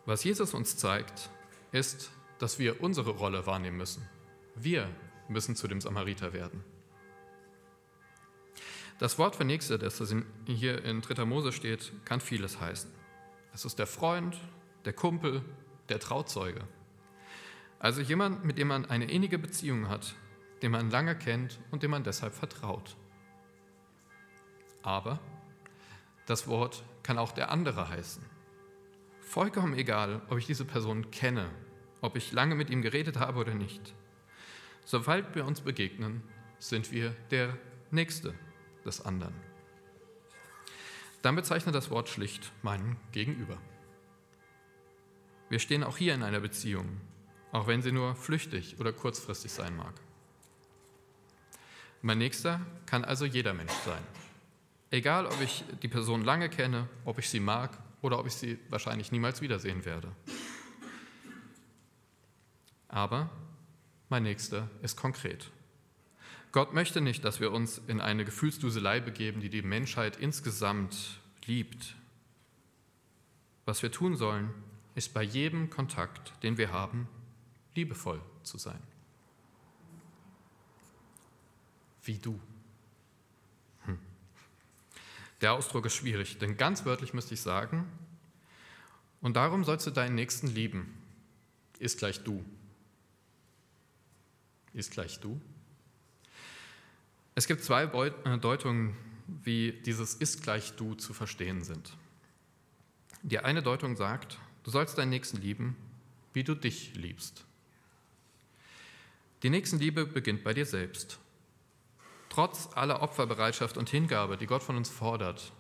Was 0.06 0.24
Jesus 0.24 0.54
uns 0.54 0.76
zeigt, 0.76 1.30
ist, 1.70 2.10
dass 2.38 2.58
wir 2.58 2.82
unsere 2.82 3.10
Rolle 3.10 3.46
wahrnehmen 3.46 3.76
müssen. 3.76 4.08
Wir 4.56 4.88
müssen 5.28 5.54
zu 5.54 5.68
dem 5.68 5.80
Samariter 5.80 6.32
werden. 6.32 6.64
Das 8.98 9.18
Wort 9.18 9.36
für 9.36 9.44
Nächste, 9.44 9.78
das 9.78 10.02
hier 10.46 10.82
in 10.82 11.02
3. 11.02 11.26
Mose 11.26 11.52
steht, 11.52 11.92
kann 12.06 12.20
vieles 12.20 12.60
heißen. 12.60 12.90
Es 13.52 13.66
ist 13.66 13.78
der 13.78 13.86
Freund, 13.86 14.38
der 14.86 14.94
Kumpel, 14.94 15.42
der 15.90 16.00
Trauzeuge. 16.00 16.62
Also 17.78 18.00
jemand, 18.00 18.44
mit 18.44 18.56
dem 18.56 18.68
man 18.68 18.86
eine 18.86 19.04
innige 19.10 19.38
Beziehung 19.38 19.90
hat, 19.90 20.14
den 20.62 20.70
man 20.70 20.90
lange 20.90 21.14
kennt 21.14 21.58
und 21.70 21.82
dem 21.82 21.90
man 21.90 22.04
deshalb 22.04 22.32
vertraut. 22.32 22.96
Aber 24.82 25.20
das 26.24 26.48
Wort 26.48 26.82
kann 27.02 27.18
auch 27.18 27.32
der 27.32 27.50
andere 27.50 27.90
heißen. 27.90 28.24
Vollkommen 29.20 29.74
egal, 29.74 30.22
ob 30.30 30.38
ich 30.38 30.46
diese 30.46 30.64
Person 30.64 31.10
kenne, 31.10 31.50
ob 32.00 32.16
ich 32.16 32.32
lange 32.32 32.54
mit 32.54 32.70
ihm 32.70 32.80
geredet 32.80 33.18
habe 33.18 33.40
oder 33.40 33.54
nicht. 33.54 33.94
Sobald 34.86 35.34
wir 35.34 35.44
uns 35.44 35.60
begegnen, 35.60 36.22
sind 36.58 36.92
wir 36.92 37.10
der 37.30 37.58
Nächste 37.90 38.34
des 38.87 39.05
anderen. 39.05 39.35
Dann 41.23 41.37
bezeichnet 41.37 41.75
das 41.75 41.90
Wort 41.90 42.09
schlicht 42.09 42.52
meinen 42.62 42.97
Gegenüber. 43.12 43.59
Wir 45.49 45.59
stehen 45.59 45.85
auch 45.85 45.97
hier 45.97 46.14
in 46.14 46.23
einer 46.23 46.40
Beziehung, 46.40 47.00
auch 47.52 47.66
wenn 47.66 47.83
sie 47.83 47.93
nur 47.93 48.14
flüchtig 48.14 48.78
oder 48.81 48.93
kurzfristig 48.93 49.52
sein 49.52 49.76
mag. 49.76 49.95
Mein 52.02 52.19
Nächster 52.19 52.61
kann 52.87 53.05
also 53.05 53.25
jeder 53.25 53.55
Mensch 53.55 53.73
sein. 53.85 54.02
Egal, 54.90 55.26
ob 55.26 55.40
ich 55.40 55.64
die 55.83 55.88
Person 55.88 56.25
lange 56.25 56.49
kenne, 56.49 56.88
ob 57.05 57.19
ich 57.19 57.28
sie 57.28 57.40
mag 57.40 57.76
oder 58.02 58.19
ob 58.19 58.26
ich 58.26 58.35
sie 58.35 58.59
wahrscheinlich 58.69 59.11
niemals 59.11 59.40
wiedersehen 59.40 59.85
werde. 59.85 60.12
Aber 62.88 63.31
mein 64.09 64.23
Nächster 64.23 64.71
ist 64.83 64.97
konkret. 64.97 65.50
Gott 66.56 66.72
möchte 66.72 67.02
nicht, 67.02 67.22
dass 67.22 67.38
wir 67.38 67.52
uns 67.52 67.82
in 67.86 68.00
eine 68.00 68.25
Gefühlsduselei 68.25 69.00
begeben, 69.00 69.42
die 69.42 69.50
die 69.50 69.60
Menschheit 69.60 70.16
insgesamt 70.16 71.20
liebt. 71.44 71.94
Was 73.66 73.82
wir 73.82 73.92
tun 73.92 74.16
sollen, 74.16 74.48
ist 74.94 75.12
bei 75.12 75.22
jedem 75.22 75.68
Kontakt, 75.68 76.32
den 76.42 76.56
wir 76.56 76.72
haben, 76.72 77.08
liebevoll 77.75 78.22
zu 78.42 78.56
sein. 78.56 78.80
Wie 82.04 82.16
du. 82.16 82.40
Hm. 83.84 83.98
Der 85.42 85.52
Ausdruck 85.52 85.84
ist 85.84 85.96
schwierig, 85.96 86.38
denn 86.38 86.56
ganz 86.56 86.86
wörtlich 86.86 87.12
müsste 87.12 87.34
ich 87.34 87.42
sagen, 87.42 87.84
und 89.20 89.36
darum 89.36 89.62
sollst 89.62 89.86
du 89.86 89.90
deinen 89.90 90.14
Nächsten 90.14 90.46
lieben, 90.46 90.96
ist 91.78 91.98
gleich 91.98 92.25
du. 92.25 92.42
Ist 94.72 94.92
gleich 94.92 95.20
du? 95.20 95.38
Es 97.38 97.47
gibt 97.47 97.62
zwei 97.62 97.85
äh, 97.85 98.38
Deutungen, 98.38 98.97
wie 99.26 99.73
dieses 99.85 100.14
ist 100.14 100.43
gleich 100.43 100.75
du 100.75 100.95
zu 100.95 101.12
verstehen 101.12 101.62
sind. 101.62 101.95
Die 103.23 103.38
eine 103.38 103.62
Deutung 103.62 103.95
sagt, 103.95 104.38
du 104.64 104.71
sollst 104.71 104.97
deinen 104.97 105.11
Nächsten 105.11 105.37
lieben, 105.37 105.76
wie 106.33 106.45
du 106.45 106.55
dich 106.55 106.95
liebst. 106.95 107.45
Die 109.43 109.50
Nächstenliebe 109.50 110.07
beginnt 110.07 110.45
bei 110.45 110.55
dir 110.55 110.64
selbst. 110.64 111.19
Trotz 112.31 112.71
aller 112.75 113.02
Opferbereitschaft 113.02 113.76
und 113.76 113.90
Hingabe, 113.90 114.38
die 114.38 114.47
Gott 114.47 114.62
von 114.62 114.78
uns 114.78 114.88
fordert, 114.88 115.52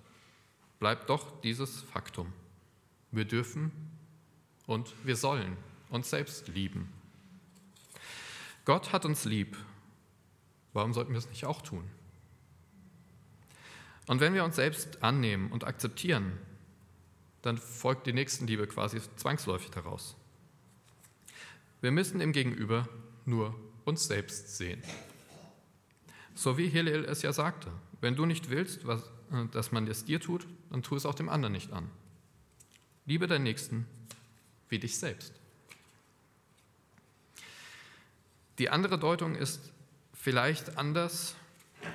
bleibt 0.78 1.10
doch 1.10 1.42
dieses 1.42 1.82
Faktum. 1.82 2.32
Wir 3.10 3.26
dürfen 3.26 3.70
und 4.66 4.94
wir 5.04 5.16
sollen 5.16 5.58
uns 5.90 6.08
selbst 6.08 6.48
lieben. 6.48 6.90
Gott 8.64 8.94
hat 8.94 9.04
uns 9.04 9.26
lieb 9.26 9.58
Warum 10.76 10.92
sollten 10.92 11.12
wir 11.12 11.18
es 11.18 11.30
nicht 11.30 11.46
auch 11.46 11.62
tun? 11.62 11.90
Und 14.08 14.20
wenn 14.20 14.34
wir 14.34 14.44
uns 14.44 14.56
selbst 14.56 15.02
annehmen 15.02 15.50
und 15.50 15.64
akzeptieren, 15.64 16.38
dann 17.40 17.56
folgt 17.56 18.06
die 18.06 18.12
Nächstenliebe 18.12 18.66
quasi 18.66 19.00
zwangsläufig 19.16 19.70
daraus. 19.70 20.16
Wir 21.80 21.92
müssen 21.92 22.20
im 22.20 22.32
Gegenüber 22.32 22.86
nur 23.24 23.58
uns 23.86 24.06
selbst 24.06 24.58
sehen. 24.58 24.82
So 26.34 26.58
wie 26.58 26.68
Hillel 26.68 27.06
es 27.06 27.22
ja 27.22 27.32
sagte, 27.32 27.72
wenn 28.02 28.14
du 28.14 28.26
nicht 28.26 28.50
willst, 28.50 28.86
was, 28.86 29.00
äh, 29.32 29.46
dass 29.52 29.72
man 29.72 29.86
es 29.86 30.04
dir 30.04 30.20
tut, 30.20 30.46
dann 30.68 30.82
tu 30.82 30.94
es 30.94 31.06
auch 31.06 31.14
dem 31.14 31.30
anderen 31.30 31.52
nicht 31.52 31.72
an. 31.72 31.90
Liebe 33.06 33.26
deinen 33.26 33.44
Nächsten 33.44 33.86
wie 34.68 34.78
dich 34.78 34.98
selbst. 34.98 35.32
Die 38.58 38.68
andere 38.68 38.98
Deutung 38.98 39.36
ist, 39.36 39.72
Vielleicht 40.26 40.76
anders, 40.76 41.36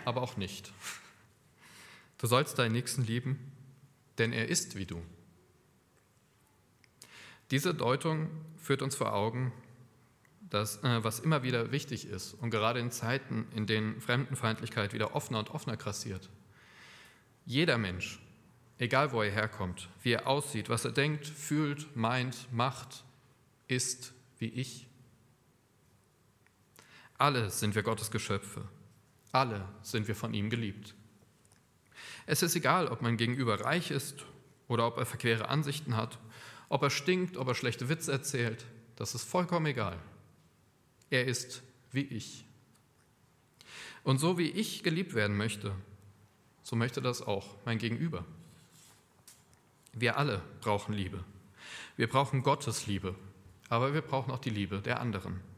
aber 0.06 0.22
auch 0.22 0.38
nicht. 0.38 0.72
Du 2.18 2.28
sollst 2.28 2.58
deinen 2.58 2.72
Nächsten 2.72 3.04
lieben, 3.04 3.52
denn 4.20 4.32
er 4.32 4.48
ist 4.48 4.78
wie 4.78 4.86
du. 4.86 5.02
Diese 7.52 7.74
Deutung 7.74 8.30
führt 8.56 8.84
uns 8.84 8.96
vor 8.96 9.12
Augen, 9.12 9.52
dass, 10.50 10.82
äh, 10.82 11.04
was 11.04 11.20
immer 11.20 11.44
wieder 11.44 11.74
wichtig 11.74 12.08
ist 12.08 12.34
und 12.36 12.52
gerade 12.52 12.80
in 12.80 12.90
Zeiten, 12.90 13.50
in 13.54 13.68
denen 13.68 14.00
Fremdenfeindlichkeit 14.00 14.94
wieder 14.94 15.14
offener 15.14 15.40
und 15.40 15.50
offener 15.50 15.76
grassiert. 15.76 16.30
Jeder 17.46 17.78
Mensch, 17.78 18.22
egal 18.78 19.12
wo 19.12 19.22
er 19.22 19.32
herkommt, 19.32 19.90
wie 20.04 20.14
er 20.14 20.28
aussieht, 20.28 20.70
was 20.70 20.86
er 20.86 20.94
denkt, 20.94 21.28
fühlt, 21.28 21.98
meint, 21.98 22.48
macht, 22.54 23.04
ist 23.68 24.14
wie 24.40 24.48
ich 24.48 24.88
alle 27.22 27.51
sind 27.51 27.75
wir 27.75 27.84
Gottes 27.84 28.10
Geschöpfe. 28.10 28.68
Alle 29.32 29.68
sind 29.84 30.08
wir 30.08 30.16
von 30.16 30.34
ihm 30.34 30.50
geliebt. 30.50 30.96
Es 32.25 32.42
ist 32.42 32.56
egal, 32.56 32.88
ob 32.88 33.04
mein 33.04 33.16
Gegenüber 33.16 33.62
reich 33.62 33.92
ist 33.92 34.25
oder 34.68 34.88
ob 34.88 34.98
er 34.98 35.06
verquere 35.06 35.48
Ansichten 35.48 35.96
hat, 35.96 36.18
ob 36.68 36.82
er 36.82 36.90
stinkt, 36.90 37.38
ob 37.38 37.48
er 37.48 37.54
schlechte 37.54 37.90
Witze 37.90 38.12
erzählt. 38.12 38.66
Das 38.96 39.13
ist 39.13 39.24
vollkommen 39.24 39.68
egal. 39.68 40.00
Er 41.12 41.25
ist 41.25 41.62
wie 41.92 42.01
ich. 42.01 42.44
Und 44.04 44.18
so 44.18 44.40
wie 44.40 44.50
ich 44.50 44.82
geliebt 44.82 45.13
werden 45.13 45.38
möchte, 45.38 45.75
so 46.63 46.75
möchte 46.75 47.04
das 47.04 47.22
auch 47.22 47.56
mein 47.66 47.78
Gegenüber. 47.78 48.25
Wir 49.94 50.18
alle 50.18 50.42
brauchen 50.62 50.94
Liebe. 50.94 51.24
Wir 51.98 52.08
brauchen 52.08 52.42
Gottes 52.42 52.88
Liebe, 52.88 53.13
aber 53.70 53.94
wir 53.94 54.01
brauchen 54.01 54.32
auch 54.32 54.40
die 54.40 54.50
Liebe 54.50 54.80
der 54.82 55.00
anderen. 55.00 55.50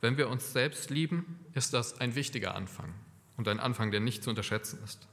Wenn 0.00 0.16
wir 0.16 0.28
uns 0.28 0.52
selbst 0.52 0.90
lieben, 0.90 1.40
ist 1.54 1.72
das 1.72 2.00
ein 2.00 2.14
wichtiger 2.14 2.54
Anfang 2.54 2.92
und 3.36 3.48
ein 3.48 3.60
Anfang, 3.60 3.90
der 3.90 4.00
nicht 4.00 4.22
zu 4.22 4.30
unterschätzen 4.30 4.78
ist. 4.84 5.08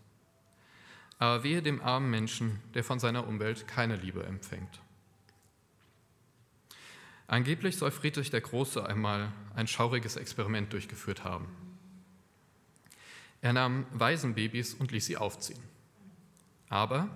Aber 1.19 1.43
wehe 1.43 1.61
dem 1.61 1.81
armen 1.81 2.09
Menschen, 2.09 2.59
der 2.73 2.83
von 2.83 2.99
seiner 2.99 3.27
Umwelt 3.27 3.67
keine 3.67 3.95
Liebe 3.95 4.23
empfängt. 4.23 4.81
Angeblich 7.27 7.77
soll 7.77 7.91
Friedrich 7.91 8.29
der 8.29 8.41
Große 8.41 8.85
einmal 8.85 9.31
ein 9.55 9.67
schauriges 9.67 10.17
Experiment 10.17 10.73
durchgeführt 10.73 11.23
haben. 11.23 11.47
Er 13.41 13.53
nahm 13.53 13.85
Waisenbabys 13.91 14.73
und 14.73 14.91
ließ 14.91 15.05
sie 15.05 15.17
aufziehen. 15.17 15.61
Aber 16.69 17.09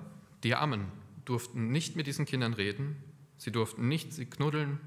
die 0.44 0.56
Armen 0.56 0.92
durften 1.26 1.72
nicht 1.72 1.96
mit 1.96 2.08
diesen 2.08 2.26
Kindern 2.26 2.54
reden, 2.54 2.96
sie 3.38 3.52
durften 3.52 3.88
nicht 3.88 4.14
sie 4.14 4.26
knuddeln, 4.26 4.80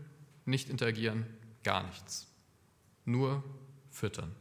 nicht 0.46 0.70
interagieren, 0.70 1.26
gar 1.62 1.82
nichts 1.84 2.29
nur 3.04 3.42
füttern. 3.90 4.34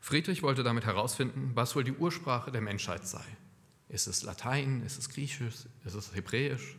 Friedrich 0.00 0.42
wollte 0.42 0.62
damit 0.62 0.86
herausfinden, 0.86 1.50
was 1.54 1.76
wohl 1.76 1.84
die 1.84 1.92
Ursprache 1.92 2.50
der 2.50 2.62
Menschheit 2.62 3.06
sei. 3.06 3.24
Ist 3.88 4.06
es 4.06 4.22
Latein? 4.22 4.82
Ist 4.82 4.98
es 4.98 5.08
Griechisch? 5.08 5.66
Ist 5.84 5.94
es 5.94 6.14
Hebräisch? 6.14 6.76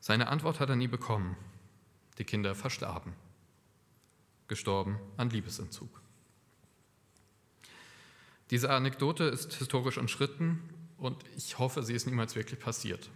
Seine 0.00 0.28
Antwort 0.28 0.60
hat 0.60 0.68
er 0.68 0.76
nie 0.76 0.88
bekommen. 0.88 1.36
Die 2.18 2.24
Kinder 2.24 2.54
verstarben, 2.54 3.12
gestorben 4.46 4.98
an 5.16 5.30
Liebesentzug. 5.30 6.00
Diese 8.50 8.70
Anekdote 8.70 9.24
ist 9.24 9.54
historisch 9.54 9.96
umschritten 9.96 10.60
und 10.98 11.24
ich 11.36 11.58
hoffe, 11.58 11.82
sie 11.82 11.94
ist 11.94 12.06
niemals 12.06 12.34
wirklich 12.34 12.60
passiert. 12.60 13.08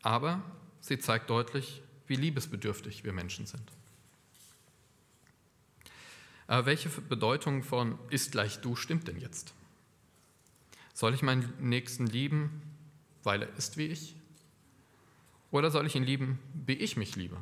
Aber 0.00 0.42
sie 0.80 0.98
zeigt 0.98 1.30
deutlich, 1.30 1.82
wie 2.06 2.16
liebesbedürftig 2.16 3.04
wir 3.04 3.12
Menschen 3.12 3.46
sind. 3.46 3.70
Aber 6.46 6.66
welche 6.66 6.88
Bedeutung 6.88 7.62
von 7.62 7.98
ist 8.10 8.32
gleich 8.32 8.60
du 8.60 8.76
stimmt 8.76 9.08
denn 9.08 9.20
jetzt? 9.20 9.54
Soll 10.94 11.14
ich 11.14 11.22
meinen 11.22 11.52
Nächsten 11.60 12.06
lieben, 12.06 12.62
weil 13.22 13.42
er 13.42 13.56
ist 13.56 13.76
wie 13.76 13.86
ich? 13.86 14.16
Oder 15.50 15.70
soll 15.70 15.86
ich 15.86 15.94
ihn 15.94 16.04
lieben, 16.04 16.38
wie 16.66 16.74
ich 16.74 16.96
mich 16.96 17.16
liebe? 17.16 17.36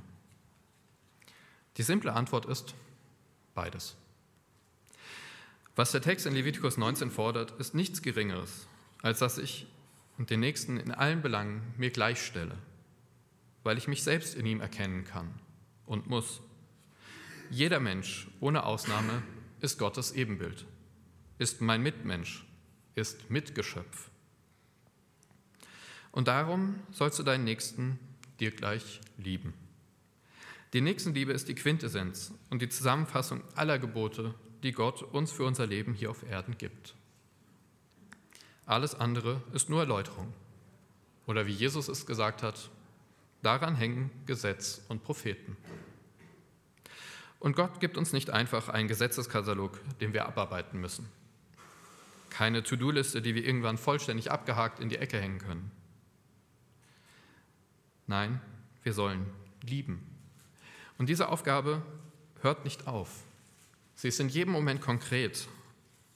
Die 1.76 1.82
simple 1.82 2.12
Antwort 2.12 2.46
ist 2.46 2.74
beides. 3.54 3.96
Was 5.76 5.92
der 5.92 6.02
Text 6.02 6.26
in 6.26 6.34
Levitikus 6.34 6.76
19 6.76 7.10
fordert, 7.10 7.52
ist 7.60 7.74
nichts 7.74 8.02
Geringeres, 8.02 8.66
als 9.02 9.20
dass 9.20 9.38
ich 9.38 9.66
den 10.18 10.40
Nächsten 10.40 10.76
in 10.76 10.92
allen 10.92 11.22
Belangen 11.22 11.62
mir 11.78 11.90
gleichstelle, 11.90 12.58
weil 13.62 13.78
ich 13.78 13.88
mich 13.88 14.02
selbst 14.02 14.34
in 14.34 14.44
ihm 14.44 14.60
erkennen 14.60 15.04
kann 15.04 15.32
und 15.86 16.08
muss. 16.08 16.40
Jeder 17.50 17.80
Mensch, 17.80 18.28
ohne 18.38 18.64
Ausnahme, 18.64 19.24
ist 19.60 19.76
Gottes 19.76 20.12
Ebenbild, 20.12 20.66
ist 21.38 21.60
mein 21.60 21.82
Mitmensch, 21.82 22.46
ist 22.94 23.28
Mitgeschöpf. 23.28 24.08
Und 26.12 26.28
darum 26.28 26.78
sollst 26.92 27.18
du 27.18 27.24
deinen 27.24 27.42
Nächsten 27.42 27.98
dir 28.38 28.52
gleich 28.52 29.00
lieben. 29.18 29.52
Die 30.72 30.80
Nächstenliebe 30.80 31.32
ist 31.32 31.48
die 31.48 31.56
Quintessenz 31.56 32.32
und 32.50 32.62
die 32.62 32.68
Zusammenfassung 32.68 33.42
aller 33.56 33.80
Gebote, 33.80 34.32
die 34.62 34.70
Gott 34.70 35.02
uns 35.02 35.32
für 35.32 35.44
unser 35.44 35.66
Leben 35.66 35.94
hier 35.94 36.10
auf 36.10 36.22
Erden 36.22 36.56
gibt. 36.56 36.94
Alles 38.64 38.94
andere 38.94 39.42
ist 39.52 39.68
nur 39.68 39.80
Erläuterung. 39.80 40.32
Oder 41.26 41.46
wie 41.46 41.52
Jesus 41.52 41.88
es 41.88 42.06
gesagt 42.06 42.44
hat, 42.44 42.70
daran 43.42 43.74
hängen 43.74 44.10
Gesetz 44.26 44.82
und 44.88 45.02
Propheten. 45.02 45.56
Und 47.40 47.56
Gott 47.56 47.80
gibt 47.80 47.96
uns 47.96 48.12
nicht 48.12 48.30
einfach 48.30 48.68
einen 48.68 48.86
Gesetzeskatalog, 48.86 49.80
den 49.98 50.12
wir 50.12 50.26
abarbeiten 50.26 50.78
müssen. 50.78 51.08
Keine 52.28 52.62
To-Do-Liste, 52.62 53.22
die 53.22 53.34
wir 53.34 53.44
irgendwann 53.44 53.78
vollständig 53.78 54.30
abgehakt 54.30 54.78
in 54.78 54.90
die 54.90 54.98
Ecke 54.98 55.18
hängen 55.18 55.38
können. 55.38 55.70
Nein, 58.06 58.40
wir 58.82 58.92
sollen 58.92 59.26
lieben. 59.62 60.06
Und 60.98 61.08
diese 61.08 61.28
Aufgabe 61.28 61.82
hört 62.42 62.64
nicht 62.64 62.86
auf. 62.86 63.10
Sie 63.96 64.08
ist 64.08 64.20
in 64.20 64.28
jedem 64.28 64.52
Moment 64.52 64.80
konkret 64.80 65.48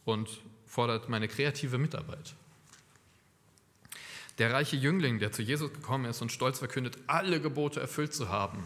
und 0.04 0.28
fordert 0.66 1.08
meine 1.08 1.28
kreative 1.28 1.78
Mitarbeit. 1.78 2.34
Der 4.38 4.52
reiche 4.52 4.76
Jüngling, 4.76 5.20
der 5.20 5.32
zu 5.32 5.42
Jesus 5.42 5.72
gekommen 5.72 6.06
ist 6.06 6.20
und 6.20 6.32
stolz 6.32 6.58
verkündet, 6.58 6.98
alle 7.06 7.40
Gebote 7.40 7.80
erfüllt 7.80 8.12
zu 8.12 8.28
haben, 8.28 8.64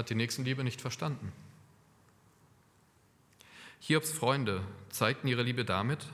hat 0.00 0.08
die 0.08 0.14
Nächstenliebe 0.14 0.64
nicht 0.64 0.80
verstanden. 0.80 1.30
Hiobs 3.80 4.10
Freunde 4.12 4.62
zeigten 4.88 5.28
ihre 5.28 5.42
Liebe 5.42 5.66
damit, 5.66 6.06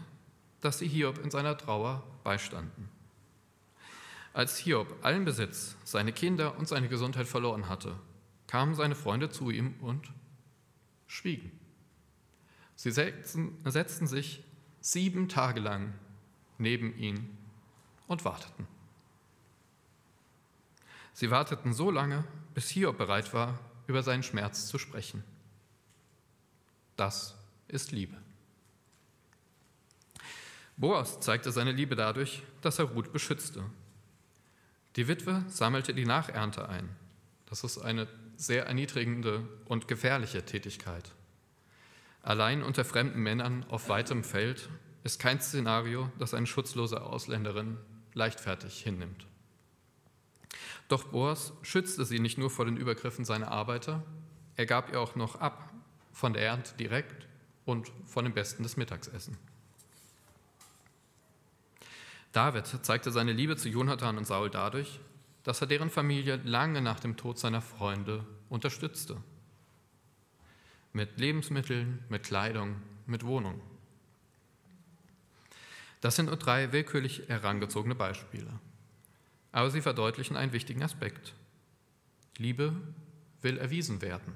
dass 0.61 0.81
sie 0.81 0.88
Hiob 0.88 1.19
in 1.23 1.31
seiner 1.31 1.57
Trauer 1.57 2.02
beistanden. 2.25 2.88
Als 4.33 4.59
Hiob 4.59 4.93
allen 5.02 5.25
Besitz, 5.25 5.76
seine 5.85 6.12
Kinder 6.12 6.59
und 6.59 6.66
seine 6.66 6.88
Gesundheit 6.88 7.28
verloren 7.28 7.69
hatte, 7.69 7.95
kamen 8.49 8.75
seine 8.75 8.97
Freunde 8.97 9.31
zu 9.31 9.50
ihm 9.50 9.75
und 9.81 10.11
schwiegen. 11.07 11.52
Sie 12.75 12.90
setzten, 12.90 13.57
setzten 13.64 14.09
sich 14.09 14.43
sieben 14.81 15.28
Tage 15.28 15.61
lang 15.61 15.95
neben 16.59 16.97
ihn 16.99 17.38
und 18.09 18.25
warteten. 18.25 18.66
Sie 21.12 21.31
warteten 21.31 21.73
so 21.73 21.93
lange, 21.93 22.25
bis 22.52 22.69
Hiob 22.71 22.99
bereit 22.99 23.33
war, 23.33 23.61
über 23.87 24.02
seinen 24.02 24.23
Schmerz 24.23 24.66
zu 24.66 24.78
sprechen. 24.78 25.25
Das 26.97 27.35
ist 27.69 27.93
Liebe. 27.93 28.16
Boas 30.76 31.21
zeigte 31.21 31.52
seine 31.52 31.73
Liebe 31.73 31.97
dadurch, 31.97 32.43
dass 32.61 32.78
er 32.78 32.87
Ruth 32.87 33.12
beschützte 33.12 33.64
die 34.97 35.09
Witwe 35.09 35.45
sammelte 35.49 35.93
die 35.93 36.07
Nachernte 36.07 36.71
ein. 36.71 36.88
Das 37.45 37.64
ist 37.64 37.78
eine 37.78 38.09
sehr 38.37 38.66
erniedrigende 38.66 39.47
und 39.66 39.88
gefährliche 39.88 40.43
Tätigkeit. 40.45 41.12
Allein 42.23 42.62
unter 42.62 42.85
fremden 42.85 43.22
Männern 43.22 43.64
auf 43.68 43.90
weitem 43.90 44.25
Feld 44.25 44.70
ist 45.05 45.20
kein 45.20 45.40
Szenario, 45.40 46.11
das 46.18 46.33
eine 46.33 46.46
schutzlose 46.46 47.03
Ausländerin 47.03 47.77
leichtfertig 48.14 48.83
hinnimmt. 48.83 49.27
Doch 50.88 51.05
Boas 51.05 51.53
schützte 51.62 52.05
sie 52.05 52.20
nicht 52.20 52.38
nur 52.38 52.51
vor 52.51 52.64
den 52.64 52.77
Übergriffen 52.77 53.25
seiner 53.25 53.51
Arbeiter, 53.51 54.05
er 54.57 54.66
gab 54.66 54.92
ihr 54.92 55.01
auch 55.01 55.16
noch 55.16 55.37
ab 55.37 55.72
von 56.12 56.33
der 56.33 56.42
Ernte 56.42 56.77
direkt 56.79 57.27
und 57.64 57.92
von 58.07 58.25
dem 58.25 58.33
Besten 58.33 58.62
des 58.62 58.77
Mittagsessens. 58.77 59.37
David 62.33 62.66
zeigte 62.66 63.11
seine 63.11 63.33
Liebe 63.33 63.57
zu 63.57 63.68
Jonathan 63.68 64.18
und 64.18 64.27
Saul 64.27 64.51
dadurch, 64.51 65.01
dass 65.42 65.61
er 65.61 65.66
deren 65.66 65.90
Familie 65.90 66.37
lange 66.44 66.83
nach 66.83 67.01
dem 67.01 67.16
Tod 67.16 67.38
seiner 67.38 67.62
Freunde 67.62 68.27
unterstützte. 68.49 69.16
Mit 70.92 71.18
Lebensmitteln, 71.18 72.05
mit 72.09 72.25
Kleidung, 72.25 72.77
mit 73.07 73.25
Wohnung. 73.25 73.61
Das 76.01 76.16
sind 76.16 76.27
nur 76.27 76.37
drei 76.37 76.72
willkürlich 76.72 77.25
herangezogene 77.29 77.94
Beispiele. 77.94 78.61
Aber 79.57 79.71
sie 79.71 79.81
verdeutlichen 79.81 80.37
einen 80.37 80.53
wichtigen 80.53 80.83
Aspekt. 80.83 81.33
Liebe 82.37 82.77
will 83.40 83.57
erwiesen 83.57 84.03
werden. 84.03 84.35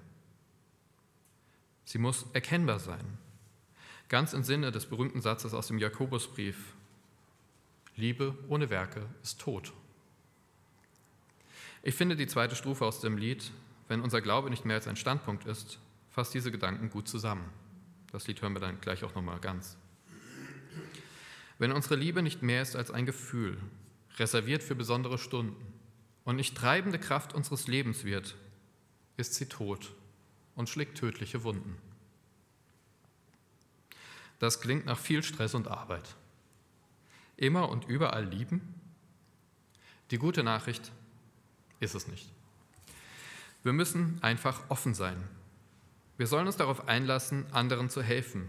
Sie 1.85 1.99
muss 1.99 2.25
erkennbar 2.33 2.79
sein. 2.79 3.19
Ganz 4.09 4.33
im 4.33 4.45
Sinne 4.45 4.73
des 4.73 4.87
berühmten 4.87 5.21
Satzes 5.21 5.53
aus 5.53 5.67
dem 5.67 5.77
Jakobusbrief, 5.77 6.57
Liebe 7.97 8.35
ohne 8.49 8.71
Werke 8.71 9.05
ist 9.23 9.39
tot. 9.39 9.75
Ich 11.83 11.97
finde 11.97 12.17
die 12.17 12.27
zweite 12.27 12.57
Strophe 12.57 12.87
aus 12.87 13.03
dem 13.03 13.19
Lied, 13.19 13.53
wenn 13.89 14.01
unser 14.01 14.23
Glaube 14.23 14.49
nicht 14.49 14.65
mehr 14.65 14.77
als 14.77 14.89
ein 14.89 14.97
Standpunkt 14.97 15.45
ist, 15.45 15.81
fasst 16.09 16.33
diese 16.33 16.51
Gedanken 16.51 16.89
gut 16.89 17.09
zusammen. 17.09 17.45
Das 18.11 18.27
Lied 18.27 18.41
hören 18.41 18.55
wir 18.55 18.61
dann 18.61 18.81
gleich 18.81 19.05
auch 19.05 19.15
nochmal 19.15 19.39
ganz. 19.39 19.77
Wenn 21.59 21.73
unsere 21.73 21.97
Liebe 21.97 22.23
nicht 22.23 22.41
mehr 22.41 22.63
ist 22.63 22.75
als 22.75 22.91
ein 22.91 23.05
Gefühl, 23.05 23.59
reserviert 24.19 24.63
für 24.63 24.75
besondere 24.75 25.19
Stunden 25.19 25.57
und 26.25 26.37
nicht 26.37 26.57
treibende 26.57 26.99
Kraft 26.99 27.35
unseres 27.35 27.67
Lebens 27.67 28.05
wird, 28.05 28.37
ist 29.17 29.35
sie 29.35 29.47
tot 29.47 29.93
und 30.55 30.69
schlägt 30.69 30.99
tödliche 30.99 31.45
Wunden. 31.45 31.77
Das 34.39 34.61
klingt 34.61 34.87
nach 34.87 34.99
viel 34.99 35.23
Stress 35.23 35.55
und 35.55 35.69
Arbeit 35.69 36.17
immer 37.41 37.69
und 37.69 37.89
überall 37.89 38.25
lieben? 38.25 38.75
Die 40.11 40.19
gute 40.19 40.43
Nachricht 40.43 40.93
ist 41.81 41.95
es 41.95 42.07
nicht. 42.07 42.31
Wir 43.63 43.73
müssen 43.73 44.23
einfach 44.23 44.63
offen 44.69 44.95
sein. 44.95 45.17
Wir 46.17 46.27
sollen 46.27 46.47
uns 46.47 46.57
darauf 46.57 46.89
einlassen, 46.89 47.51
anderen 47.53 47.89
zu 47.89 48.03
helfen, 48.03 48.49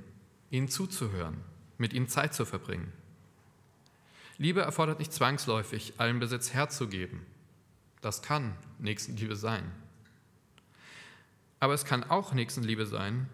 ihnen 0.49 0.67
zuzuhören, 0.67 1.37
mit 1.77 1.93
ihnen 1.93 2.09
Zeit 2.09 2.33
zu 2.33 2.45
verbringen. 2.45 2.91
Liebe 4.37 4.61
erfordert 4.61 4.99
nicht 4.99 5.13
zwangsläufig, 5.13 5.93
allen 5.97 6.19
Besitz 6.19 6.53
herzugeben. 6.53 7.25
Das 8.01 8.21
kann 8.21 8.55
Nächstenliebe 8.79 9.35
sein. 9.35 9.63
Aber 11.59 11.73
es 11.73 11.85
kann 11.85 12.03
auch 12.03 12.33
Nächstenliebe 12.33 12.85
sein, 12.85 13.29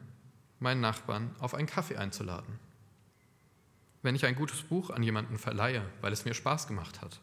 meinen 0.59 0.81
Nachbarn 0.81 1.33
auf 1.39 1.53
einen 1.53 1.67
Kaffee 1.67 1.97
einzuladen 1.97 2.59
wenn 4.07 4.15
ich 4.15 4.25
ein 4.25 4.35
gutes 4.35 4.61
Buch 4.61 4.89
an 4.89 5.03
jemanden 5.03 5.37
verleihe, 5.37 5.83
weil 5.99 6.13
es 6.13 6.23
mir 6.23 6.33
Spaß 6.33 6.67
gemacht 6.67 7.01
hat. 7.01 7.19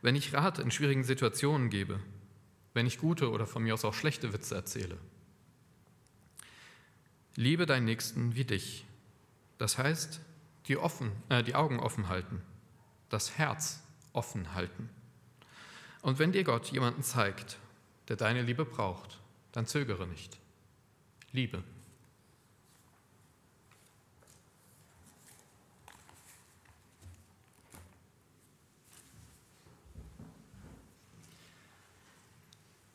Wenn 0.00 0.14
ich 0.14 0.32
Rat 0.32 0.60
in 0.60 0.70
schwierigen 0.70 1.02
Situationen 1.02 1.70
gebe, 1.70 1.98
wenn 2.72 2.86
ich 2.86 2.98
gute 2.98 3.30
oder 3.32 3.44
von 3.44 3.64
mir 3.64 3.74
aus 3.74 3.84
auch 3.84 3.94
schlechte 3.94 4.32
Witze 4.32 4.54
erzähle. 4.54 4.96
Liebe 7.34 7.66
deinen 7.66 7.86
Nächsten 7.86 8.36
wie 8.36 8.44
dich. 8.44 8.84
Das 9.58 9.76
heißt, 9.76 10.20
die, 10.68 10.76
offen, 10.76 11.12
äh, 11.28 11.42
die 11.42 11.54
Augen 11.54 11.80
offen 11.80 12.08
halten, 12.08 12.42
das 13.08 13.38
Herz 13.38 13.82
offen 14.12 14.54
halten. 14.54 14.90
Und 16.02 16.18
wenn 16.18 16.32
dir 16.32 16.44
Gott 16.44 16.70
jemanden 16.70 17.02
zeigt, 17.02 17.58
der 18.08 18.16
deine 18.16 18.42
Liebe 18.42 18.64
braucht, 18.64 19.18
dann 19.52 19.66
zögere 19.66 20.06
nicht. 20.06 20.38
Liebe. 21.32 21.62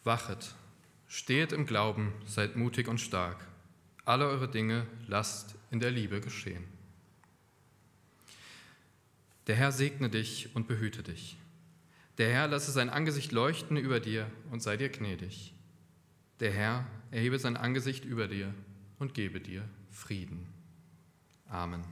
Wachet, 0.03 0.53
stehet 1.07 1.53
im 1.53 1.65
Glauben, 1.65 2.11
seid 2.25 2.57
mutig 2.57 2.89
und 2.89 2.99
stark. 2.99 3.47
Alle 4.03 4.27
eure 4.27 4.49
Dinge 4.49 4.85
lasst 5.07 5.55
in 5.71 5.79
der 5.79 5.91
Liebe 5.91 6.19
geschehen. 6.19 6.72
Der 9.47 9.55
Herr 9.55 9.71
segne 9.71 10.09
dich 10.09 10.55
und 10.55 10.67
behüte 10.67 11.03
dich. 11.03 11.37
Der 12.17 12.31
Herr 12.31 12.47
lasse 12.47 12.71
sein 12.71 12.89
Angesicht 12.89 13.31
leuchten 13.31 13.77
über 13.77 13.99
dir 13.99 14.29
und 14.51 14.61
sei 14.61 14.77
dir 14.77 14.89
gnädig. 14.89 15.53
Der 16.39 16.51
Herr 16.51 16.85
erhebe 17.11 17.39
sein 17.39 17.57
Angesicht 17.57 18.05
über 18.05 18.27
dir 18.27 18.53
und 18.99 19.13
gebe 19.13 19.39
dir 19.39 19.67
Frieden. 19.89 20.47
Amen. 21.47 21.83